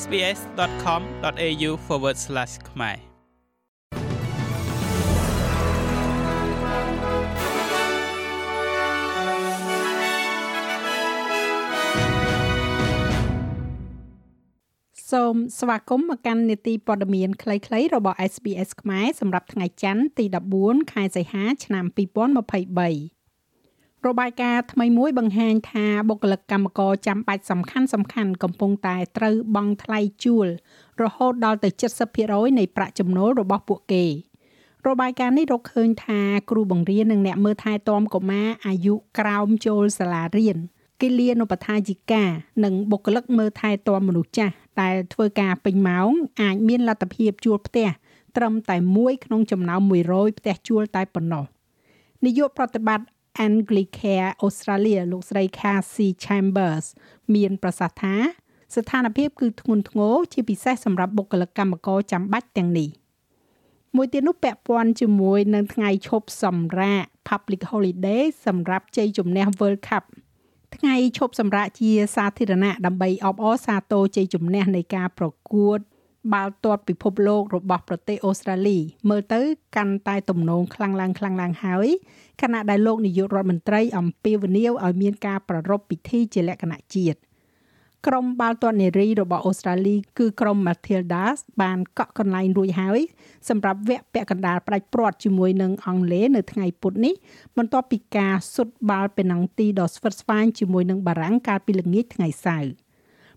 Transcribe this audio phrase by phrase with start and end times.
[0.00, 1.70] sbs.com.au/
[2.70, 2.98] ខ្មែរ
[15.10, 20.24] សូមស្វាគមន៍មកកាន់នេតិព័ត៌មានខ្លីៗរបស់ SBS ខ្មែរសម្រាប់ថ្ងៃច័ន្ទទី
[20.58, 23.21] 14ខែសីហា ឆ្នាំ2023
[24.08, 30.46] របាយការណ៍ថ្មីមួយបង្ហាញថាបុគ្គលិកកម្មករចាំបាច់សំខាន់សំខាន់កំពុងតែត្រូវបង់ថ្លៃជួល
[31.02, 31.68] រហូតដល់ទៅ
[32.14, 34.04] 70%នៃប្រាក់ចំណូលរបស់ពួកគេ
[34.88, 40.58] របាយការណ៍នេះរកឃើញថាគ្រូបង្រៀននិងអ្នកមើលថែទាំកុមារអាយុក្រោមចូលសាលារៀន
[41.00, 42.24] គិលានុបដ្ឋាយិកា
[42.64, 46.10] និងបុគ្គលិកមើលថែទាំមនុស្សចាស់ដែលធ្វើការពេញម៉ោង
[46.42, 47.88] អាចមានលទ្ធភាពជួលផ្ទះ
[48.36, 51.44] ត្រឹមតែមួយក្នុងចំណោម100ផ្ទះជួលតែប៉ុណ្ណោះ
[52.24, 53.06] នាយកប្រតិបត្តិ
[53.46, 56.86] Anglicare Australia លោកស្រី Cassie Chambers
[57.34, 58.16] មានប្រសាសន៍ថា
[58.74, 62.88] ស្ថានភាពគឺធ្ងន់ធ្ងរជាពិសេសសម្រាប់បុគ្គលិកកម្មករចាំបាច់ទាំងនេះ
[63.96, 70.04] មួយទៀតនោះពាក់ព័ន្ធជាមួយនឹងថ្ងៃឈប់សម្រាក Public Holiday សម្រាប់ជ័យជំនះ World Cup
[70.76, 75.78] ថ្ងៃឈប់សម្រាកជាសាធារណៈដើម្បីអបអរសាទរជ័យជំនះនៃការប្រកួត
[76.32, 78.78] បាល់ទាត់ពិភពលោករបស់ប្រទេសអូស្ត្រាលី
[79.10, 79.40] មើលទៅ
[79.76, 81.88] កាន់តែទំនងខ្លាំងឡើងខ្លាំងឡើងហើយ
[82.42, 87.18] ខណៈដែលលោកនាយករដ្ឋមន្ត្រីអំពាវនាវឲ្យមានការប្រារព្ធពិធីជាលក្ខណៈជាតិ
[88.08, 93.00] ក្រុមបាល់ទាត់នារីរបស់អូស្ត្រាលីគឺក្រុម Matildas បានកក់កន្លែងរួចហើយ
[93.48, 97.14] សម្រាប់វគ្គពាក់កណ្ដាលផ្ដាច់ព្រាត់ជាមួយនឹងអង់គ្លេសនៅថ្ងៃពុធនេះ
[97.56, 102.81] បន្ទាប់ពីការសុទ្ធបាល់ពេណាល់ទីដ៏ស្វិតស្វាញជាមួយនឹងបារាំងកាលពីល្ងាចថ្ងៃសៅរ៍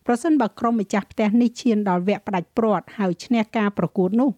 [0.06, 4.30] ប្រសិនបើក្រុមម្ចាស់ផ្ទះនេះឈានដល់វគ្គផ្ដាច់ព្រាត់ហើយឈ្នះការប្រកួតនោះ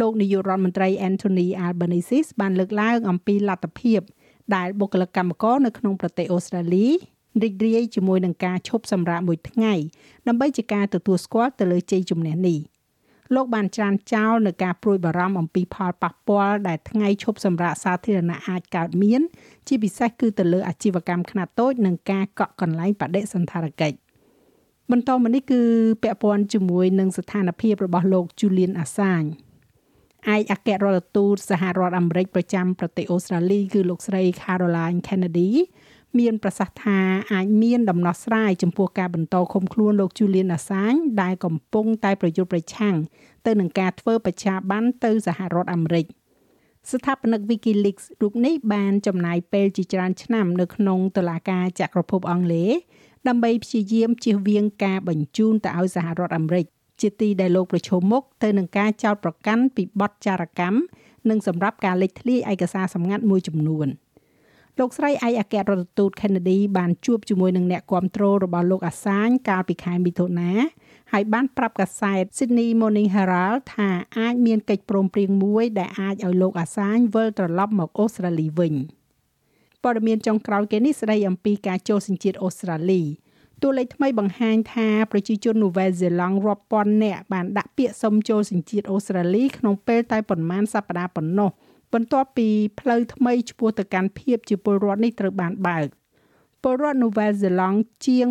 [0.00, 4.00] លោកនាយករដ្ឋមន្ត្រី Anthony Albanese បានលើកឡើងអំពីលទ្ធភាព
[4.54, 6.86] ដែលបុគ្គលិកកម្មករនៅក្នុងប្រទេសអូស្ត្រាលី
[7.42, 9.74] រីករាយជាមួយនឹងការឈប់សម្រាកមួយថ្ងៃ
[10.28, 12.58] ដើម្បីជាការទទួលស្គាល់ទៅលើជ័យជំនះនេះ
[13.34, 19.20] លោកបានច្រានចោលនៅការព្រួយបារម្ភអំពីផលប៉ះពាល់ដែលថ្ងៃឈប់សម្រាកសាធារណៈអាចកើតមាន
[19.68, 24.03] ជាពិសេសគឺទៅលើអាជីវកម្មខ្នាតតូចនិងការកក់កន្លែងបដិសណ្ឋារកិច្ច
[24.92, 25.60] បន្តមកនេះគឺ
[26.02, 29.30] ពាក់ព័ន្ធជាមួយនឹងស្ថានភាពរបស់លោក Julian Assange
[30.34, 35.50] ឯកអគ្គរដ្ឋទូតសហរដ្ឋអាមេរិកប្រចាំប្រទេសអូស្ត្រាលីគឺលោកស្រី Caroline Kennedy
[36.18, 37.00] មានប្រសាសន៍ថា
[37.32, 42.96] អាចមានដំណោះស្រាយចំពោះការបន្តឃុំខ្លួនលោក Julian Assange ដែលកំពុងតែប្រយុទ្ធប្រឆាំង
[43.46, 46.06] ទៅនឹងការធ្វើបច្ចាប័នទៅសហរដ្ឋអាមេរិក
[46.92, 52.72] ស្ថាបនិក WikiLeaks រូបនេះបានចំណាយពេលជាច្រើនឆ្នាំនៅក្នុងតុលាការចក្រភពអង់គ្លេស
[53.28, 56.66] ដើម្បីព្យាយាមជៀសវាងការបញ្ជូនទៅឲ្យសហរដ្ឋអាមេរិក
[57.00, 60.78] ជាទីដែលលោកប្រឈមមុខទៅនឹងការចោទប្រកាន់ពីបទចារកម្ម
[61.28, 63.88] និងសម្រាប់ការលេចធ្លាយឯកសារសម្ងាត់មួយចំនួន
[64.78, 70.52] លោកស្រីឯកអគ្គរដ្ឋទូត Kennedy បានជួបជាមួយនឹងអ្នកគាំទ្ររបស់លោកអាសាញកាលពីខែមិថុនា
[71.12, 78.74] ហើយបានប្រាប់កាសែត Sydney Morning Herald ថាអាចមានកិច្ចព្រមព្រៀងមួយដែលអាចឲ្យលោកអាសាញវិលត្រឡប់មកអូស្ត្រាលីវិញ
[79.84, 83.02] ព័ត៌មានចុងក្រោយគេនេះស្ដីអំពីការចូលសញ្ជាតិអូស្ត្រាលី
[83.62, 91.50] តួលេខថ្មីបង្ហាញថាប្រជាជននូវែលសេឡង់រាប់ពាន់នាក់បានដាក់ពាក្យសុំចូលសញ្ជាតិអូស្ត្រាលីក្នុងពេលតែប៉ុន្មានសប្តាហ៍ប៉ុណ្ណោះ
[91.92, 92.48] បន្ទាប់ពី
[92.80, 95.86] ផ្លូវថ្មីឆ្ពោះទៅកាន់ភាពជាពលរដ្ឋនេះត្រូវបានបើក
[96.62, 98.28] ពលរដ្ឋនូវែលសេឡង់ជាង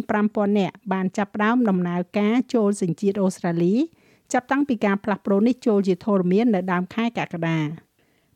[0.00, 3.74] 15000នាក់បានចាប់ផ្ដើមដំណើរការចូលសញ្ជាតិអូស្ត្រាលី
[4.32, 7.58] ចាប់តាំងពីការផ្លាស់ប្ដូរនេះចូលជាធរមាននៅដើមខែកក្កដា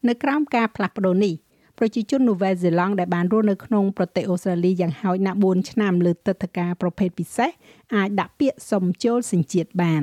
[0.08, 1.34] នៅក្រោមការផ្លាស់ប្ដូរនេះ
[1.78, 7.50] ប្រជាជននូវែលសេឡង់ដែលបានរស់នៅក្នុងប្រទេសអូស្ត្រាលីយ៉ាងហោចណាស់4ឆ្នាំលើទឹកធការប្រភេទពិសេស
[7.94, 10.02] អាចដាក់ពាក្យសុំចូលសញ្ជាតិបាន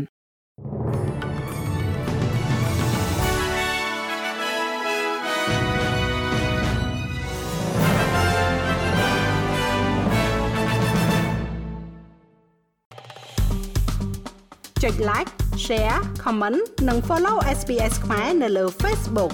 [14.84, 15.29] ចុច like
[15.66, 19.34] share comment និង follow SPS ខ្មែរនៅលើ Facebook